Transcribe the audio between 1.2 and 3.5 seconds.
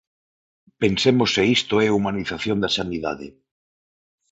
se isto é humanización da sanidade.